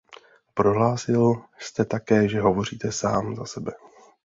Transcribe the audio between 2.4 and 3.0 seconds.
hovoříte